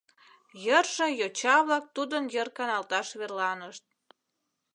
Йырже 0.65 1.07
йоча-влак 1.19 1.85
тудын 1.95 2.23
йыр 2.33 2.49
каналташ 2.57 3.07
верланышт. 3.19 3.83